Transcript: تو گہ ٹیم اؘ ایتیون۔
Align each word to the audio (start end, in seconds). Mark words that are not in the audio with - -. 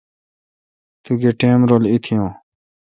تو 1.03 1.11
گہ 1.21 1.31
ٹیم 1.39 1.59
اؘ 1.73 1.83
ایتیون۔ 1.91 2.27